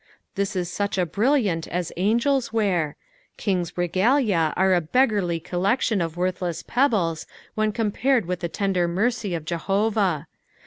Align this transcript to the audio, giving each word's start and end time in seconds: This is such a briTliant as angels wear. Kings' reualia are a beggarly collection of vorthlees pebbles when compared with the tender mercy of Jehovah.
This 0.33 0.55
is 0.55 0.67
such 0.71 0.97
a 0.97 1.05
briTliant 1.05 1.67
as 1.67 1.91
angels 1.95 2.51
wear. 2.51 2.95
Kings' 3.37 3.73
reualia 3.73 4.51
are 4.57 4.73
a 4.73 4.81
beggarly 4.81 5.39
collection 5.39 6.01
of 6.01 6.15
vorthlees 6.15 6.65
pebbles 6.65 7.27
when 7.53 7.71
compared 7.71 8.25
with 8.25 8.39
the 8.39 8.49
tender 8.49 8.87
mercy 8.87 9.35
of 9.35 9.45
Jehovah. 9.45 10.25